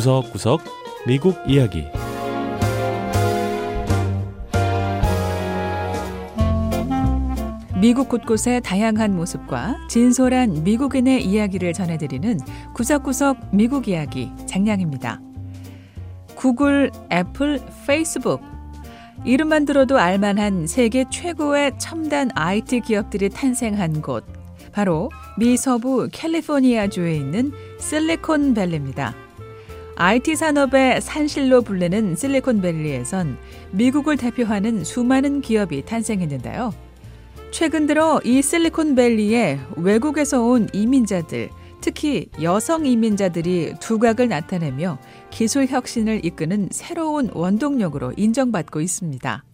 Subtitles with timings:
[0.00, 0.62] 구석구석
[1.06, 1.84] 미국 이야기
[7.78, 12.38] 미국 곳곳의 다양한 모습과 진솔한 미국인의 이야기를 전해드리는
[12.72, 15.20] 구석구석 미국 이야기 장량입니다.
[16.34, 18.40] 구글, 애플, 페이스북
[19.26, 24.24] 이름만 들어도 알만한 세계 최고의 첨단 IT 기업들이 탄생한 곳
[24.72, 29.29] 바로 미 서부 캘리포니아주에 있는 실리콘밸리입니다.
[30.02, 33.36] IT 산업의 산실로 불리는 실리콘밸리에선
[33.72, 36.72] 미국을 대표하는 수많은 기업이 탄생했는데요.
[37.50, 41.50] 최근 들어 이 실리콘밸리에 외국에서 온 이민자들,
[41.82, 44.96] 특히 여성 이민자들이 두각을 나타내며
[45.28, 49.44] 기술 혁신을 이끄는 새로운 원동력으로 인정받고 있습니다.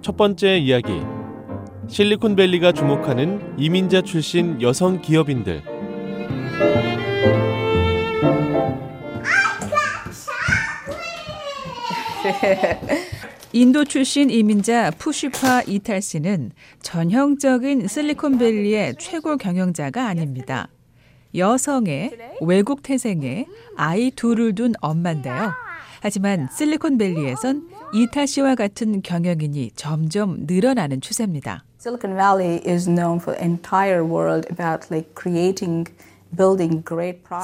[0.00, 1.02] 첫 번째 이야기
[1.88, 5.77] 실리콘밸리가 주목하는 이민자 출신 여성 기업인들
[13.52, 20.68] 인도 출신 이민자 푸시파 이탈 씨는 전형적인 실리콘밸리의 최고 경영자가 아닙니다.
[21.34, 25.52] 여성의 외국 태생에 아이 둘을 둔 엄마인데요.
[26.00, 31.64] 하지만 실리콘밸리에선 이탈 씨와 같은 경영인이 점점 늘어나는 추세입니다.
[31.80, 35.86] Silicon Valley is known for entire world about like creating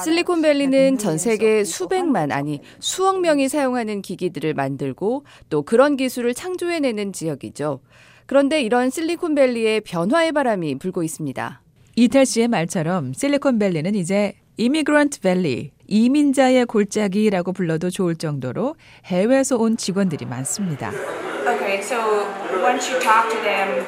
[0.03, 7.81] 실리콘밸리는 전 세계 수백만 아니 수억 명이 사용하는 기기들을 만들고 또 그런 기술을 창조해내는 지역이죠.
[8.25, 11.61] 그런데 이런 실리콘밸리의 변화의 바람이 불고 있습니다.
[11.95, 18.75] 이탈 씨의 말처럼 실리콘밸리는 이제 이미그런트 밸리, 이민자의 골짜기라고 불러도 좋을 정도로
[19.05, 20.91] 해외에서 온 직원들이 많습니다.
[21.45, 21.97] Okay, so
[22.63, 23.85] once you talk to them,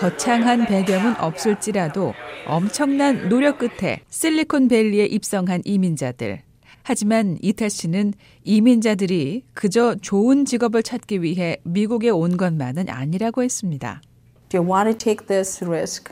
[0.00, 2.14] 거창한 배경은 없을지라도
[2.46, 6.40] 엄청난 노력 끝에 실리콘밸리에 입성한 이민자들.
[6.82, 14.00] 하지만 이탈 씨는 이민자들이 그저 좋은 직업을 찾기 위해 미국에 온 것만은 아니라고 했습니다.
[14.48, 16.10] Do you want to take this risk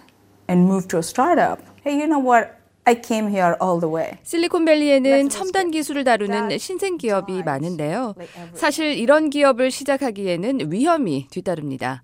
[0.51, 1.63] and move to a startup?
[1.87, 2.59] Hey, you know what?
[2.85, 4.19] I came here all the way.
[4.23, 8.15] 실리콘밸리에는 첨단 기술을 다루는 신생 기업이 많은데요.
[8.53, 12.03] 사실 이런 기업을 시작하기에는 위험이 뒤따릅니다.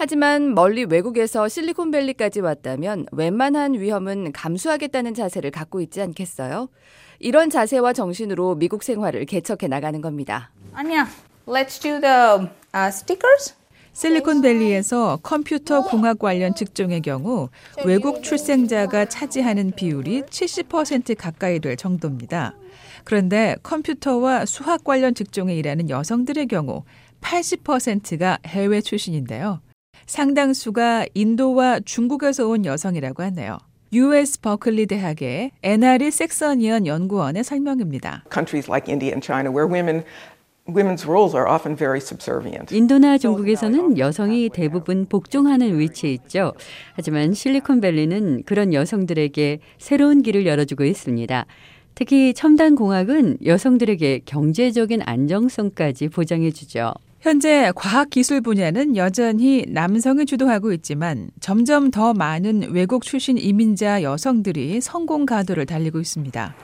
[0.00, 6.68] 하지만 멀리 외국에서 실리콘밸리까지 왔다면 웬만한 위험은 감수하겠다는 자세를 갖고 있지 않겠어요?
[7.18, 10.52] 이런 자세와 정신으로 미국 생활을 개척해 나가는 겁니다.
[10.74, 11.06] Anya,
[11.48, 13.56] let's do the uh, stickers.
[13.92, 17.48] 실리콘밸리에서 컴퓨터 공학 관련 직종의 경우
[17.84, 22.54] 외국 출생자가 차지하는 비율이 70% 가까이 될 정도입니다.
[23.02, 26.84] 그런데 컴퓨터와 수학 관련 직종에 일하는 여성들의 경우
[27.20, 29.60] 80%가 해외 출신인데요.
[30.06, 33.58] 상당수가 인도와 중국에서 온 여성이라고 하네요.
[33.92, 38.24] US 버클리 대학의 에나리 섹서니언 연구원의 설명입니다.
[38.30, 40.04] countries like India and China where women
[40.68, 42.74] women's roles are often very subservient.
[42.74, 46.52] 인도나 중국에서는 여성이 대부분 복종하는 위치에 있죠.
[46.94, 51.46] 하지만 실리콘밸리는 그런 여성들에게 새로운 길을 열어주고 있습니다.
[51.94, 56.92] 특히 첨단 공학은 여성들에게 경제적인 안정성까지 보장해주죠.
[57.20, 65.26] 현재 과학기술 분야는 여전히 남성이 주도하고 있지만 점점 더 많은 외국 출신 이민자 여성들이 성공
[65.26, 66.54] 가도를 달리고 있습니다.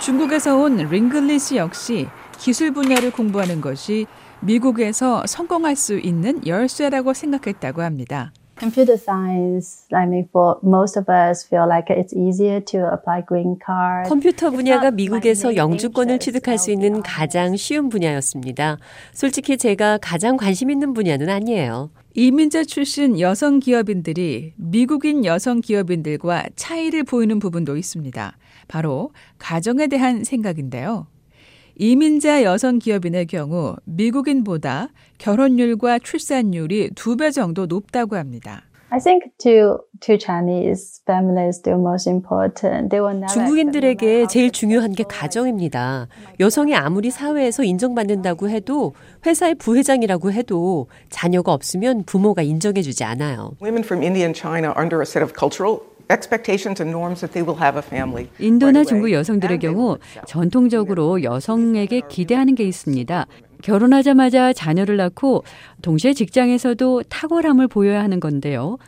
[0.00, 2.08] 중국에서 온 링글리 씨 역시
[2.38, 4.06] 기술 분야를 공부하는 것이
[4.40, 8.32] 미국에서 성공할 수 있는 열쇠라고 생각했다고 합니다.
[8.60, 13.56] Computer science, I mean, for most of us, feel like it's easier to apply green
[13.56, 14.06] card.
[14.06, 18.76] 컴퓨터 분야가 미국에서 영주권을 취득할 수 있는 가장 쉬운 분야였습니다.
[19.14, 21.88] 솔직히 제가 가장 관심 있는 분야는 아니에요.
[22.14, 28.36] 이민자 출신 여성 기업인들이 미국인 여성 기업인들과 차이를 보이는 부분도 있습니다.
[28.68, 31.06] 바로 가정에 대한 생각인데요.
[31.76, 34.88] 이민자 여성 기업인의 경우 미국인보다
[35.18, 38.62] 결혼율과 출산율이 두 배 정도 높다고 합니다.
[38.92, 42.88] I think to to Chinese families, the most important.
[42.90, 43.28] They will never.
[43.32, 46.08] 중국인들에게 제일 중요한 게 가정입니다.
[46.40, 48.94] 여성이 아무리 사회에서 인정받는다고 해도
[49.24, 53.52] 회사의 부회장이라고 해도 자녀가 없으면 부모가 인정해주지 않아요.
[58.38, 58.84] 인도나.
[58.84, 59.98] 중국 여성들의 경우.
[60.26, 63.26] 전통적으로 여성에게 기대하는 게 있습니다.
[63.62, 65.44] 결혼하자마자 자녀를 낳고
[65.82, 68.78] 동시에 직장에서도 탁월함을 보여야 하는 건데요.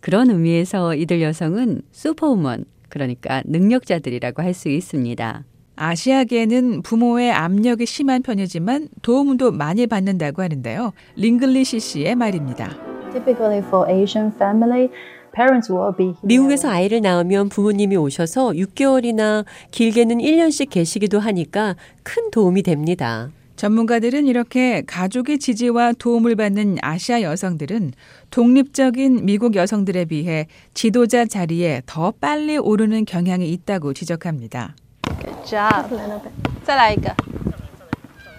[0.00, 5.44] 그런 의미에서 이들 여성은 슈퍼우먼, 그러니까 능력자들이라고 할 수 있습니다.
[5.76, 10.92] 아시아계는 부모의 압력이 심한 편이지만 도움도 많이 받는다고 하는데요.
[11.16, 12.89] 링글리시 씨의 말입니다.
[13.12, 14.88] Typically for Asian family,
[15.32, 16.20] parents will be here.
[16.22, 23.30] 미국에서 아이를 낳으면 부모님이 오셔서 6개월이나 길게는 1년씩 계시기도 하니까 큰 도움이 됩니다.
[23.56, 27.92] 전문가들은 이렇게 가족의 지지와 도움을 받는 아시아 여성들은
[28.30, 34.76] 독립적인 미국 여성들에 비해 지도자 자리에 더 빨리 오르는 경향이 있다고 지적합니다.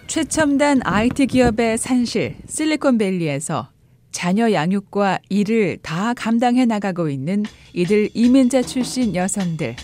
[0.08, 3.68] 최첨단 IT 기업의 산실 실리콘밸리에서
[4.12, 7.44] 자녀 양육과 일을 다 감당해 나가고 있는
[7.74, 9.76] 이들 이민자 출신 여성들.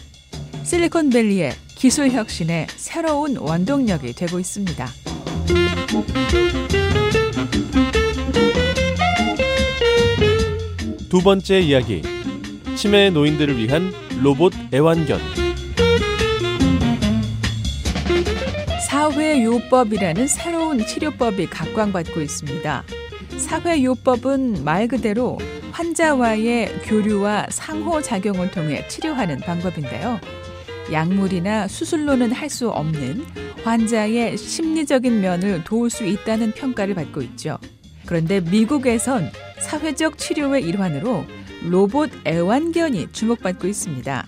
[0.64, 4.88] 실리콘밸리의 기술 혁신의 새로운 원동력이 되고 있습니다.
[11.10, 12.02] 두 번째 이야기.
[12.76, 15.20] 치매 노인들을 위한 로봇 애완견.
[18.88, 22.84] 사회요법이라는 새로운 치료법이 각광받고 있습니다.
[23.36, 25.38] 사회요법은 말 그대로
[25.72, 30.20] 환자와의 교류와 상호작용을 통해 치료하는 방법인데요.
[30.92, 33.26] 약물이나 수술로는 할 수 없는
[33.64, 37.58] 환자의 심리적인 면을 도울 수 있다는 평가를 받고 있죠.
[38.06, 39.30] 그런데 미국에선
[39.60, 41.26] 사회적 치료의 일환으로
[41.70, 44.26] 로봇 애완견이 주목받고 있습니다.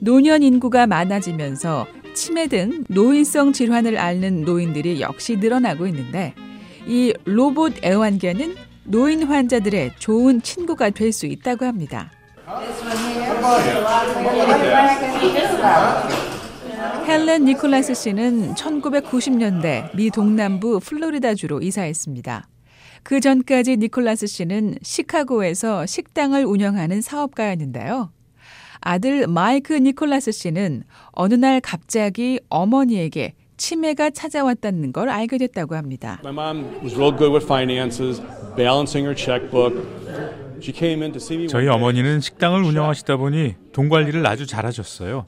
[0.00, 6.34] 노년 인구가 많아지면서 치매 등 노인성 질환을 앓는 노인들이 역시 늘어나고 있는데
[6.88, 8.54] 이 로봇 애완견은
[8.84, 12.10] 노인 환자들의 좋은 친구가 될 수 있다고 합니다.
[17.06, 22.48] 헬렌 니콜라스 씨는 1990년대 미 동남부 플로리다주로 이사했습니다.
[23.02, 28.10] 그 전까지 니콜라스 씨는 시카고에서 식당을 운영하는 사업가였는데요.
[28.80, 36.20] 아들 마이크 니콜라스 씨는 어느 날 갑자기 어머니에게 치매가 찾아왔다는 걸 알게 됐다고 합니다.
[36.24, 38.22] My mom was real good with finances,
[38.56, 39.76] balancing her checkbook.
[40.62, 41.48] She came in to see me.
[41.48, 45.26] 저희 어머니는 식당을 운영하시다 보니 돈 관리를 아주 잘하셨어요.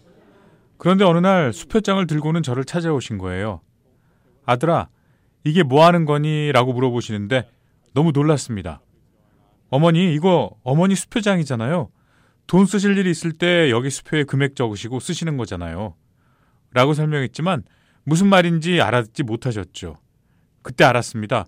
[0.78, 3.60] 그런데 어느 날 수표장을 들고는 저를 찾아오신 거예요.
[4.46, 4.88] 아들아,
[5.44, 6.52] 이게 뭐 하는 거니?
[6.52, 7.48] 라고 물어보시는데
[7.92, 8.80] 너무 놀랐습니다.
[9.68, 11.90] 어머니, 이거 어머니 수표장이잖아요.
[12.46, 15.94] 돈 쓰실 일이 있을 때 여기 수표에 금액 적으시고 쓰시는 거잖아요.
[16.72, 17.62] 라고 설명했지만
[18.04, 19.96] 무슨 말인지 알아듣지 못하셨죠.
[20.62, 21.46] 그때 알았습니다.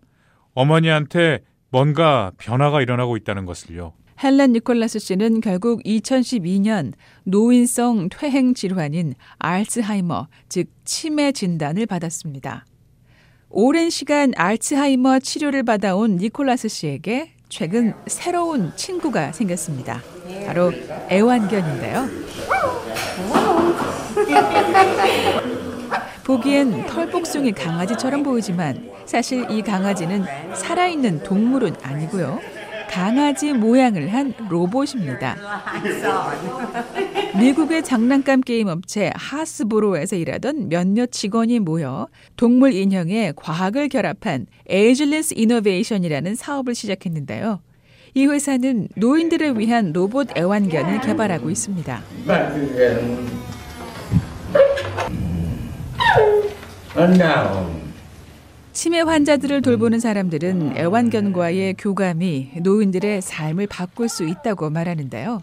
[0.55, 1.41] 어머니한테
[1.71, 3.95] 뭔가 변화가 일어나고 있다는 것을요.
[4.23, 6.93] 헬렌 니콜라스 씨는 결국 2012년
[7.25, 12.65] 노인성 퇴행 질환인 알츠하이머, 즉 치매 진단을 받았습니다.
[13.49, 20.01] 오랜 시간 알츠하이머 치료를 받아온 니콜라스 씨에게 최근 새로운 친구가 생겼습니다.
[20.47, 20.73] 바로
[21.11, 22.09] 애완견인데요.
[26.33, 30.25] 보기엔 털복숭이 강아지처럼 보이지만 사실 이 강아지는
[30.55, 32.41] 살아있는 동물은 아니고요.
[32.89, 35.37] 강아지 모양을 한 로봇입니다.
[37.39, 46.35] 미국의 장난감 게임 업체 하스브로에서 일하던 몇몇 직원이 모여 동물 인형에 과학을 결합한 Ageless Innovation이라는
[46.35, 47.61] 사업을 시작했는데요.
[48.15, 52.03] 이 회사는 노인들을 위한 로봇 애완견을 개발하고 있습니다.
[58.75, 65.43] 치매 환자들을 돌보는 사람들은 애완견과의 교감이 노인들의 삶을 바꿀 수 있다고 말하는데요.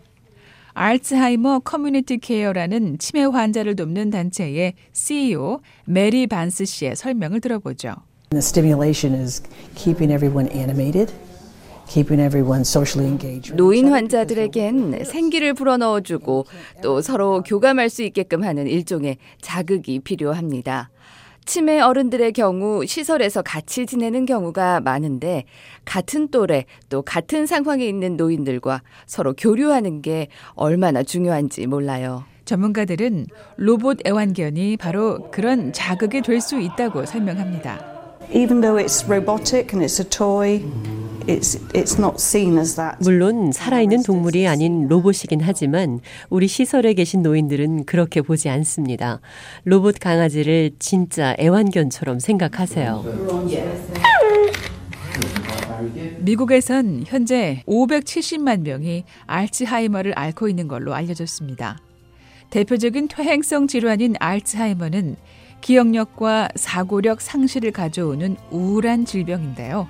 [0.73, 7.95] Alzheimer's Community Care라는 치매 환자를 돕는 단체의 CEO 메리 반스 씨의 설명을 들어보죠.
[8.29, 9.41] The stimulation is
[9.73, 11.11] keeping everyone animated.
[11.89, 13.55] keeping everyone socially engaged.
[13.55, 16.45] 노인 환자들에겐 생기를 불어넣어주고
[16.83, 20.91] 또 서로 교감할 수 있게끔 하는 일종의 자극이 필요합니다.
[21.49, 25.45] 치매 어른들의 경우 시설에서 같이 지내는 경우가 많은데
[25.83, 32.23] 같은 또래 또 같은 상황에 있는 노인들과 서로 교류하는 게 얼마나 중요한지 몰라요.
[32.45, 33.25] 전문가들은
[33.57, 37.83] 로봇 애완견이 바로 그런 자극이 될 수 있다고 설명합니다.
[38.31, 40.63] Even though it's robotic and it's a toy,
[41.29, 42.97] it's it's not seen as that.
[43.01, 49.21] 물론 살아있는 동물이 아닌 로봇이긴 하지만 우리 시설에 계신 노인들은 그렇게 보지 않습니다.
[49.63, 53.05] 로봇 강아지를 진짜 애완견처럼 생각하세요.
[56.19, 61.77] 미국에선 현재 570만 명이 알츠하이머를 앓고 있는 걸로 알려졌습니다.
[62.49, 65.15] 대표적인 퇴행성 질환인 알츠하이머는
[65.61, 69.87] 기억력과 사고력 상실을 가져오는 우울한 질병인데요.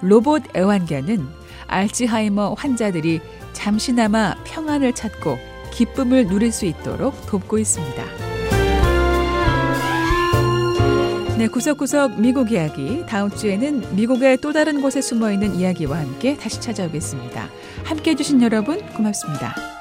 [0.00, 1.26] 로봇 애완견은
[1.66, 3.20] 알츠하이머 환자들이
[3.52, 5.38] 잠시나마 평안을 찾고
[5.72, 8.04] 기쁨을 누릴 수 있도록 돕고 있습니다.
[11.38, 13.04] 네, 구석구석 미국 이야기.
[13.06, 17.48] 다음 주에는 미국의 또 다른 곳에 숨어 있는 이야기와 함께 다시 찾아오겠습니다.
[17.84, 19.77] 함께 해주신 여러분 고맙습니다.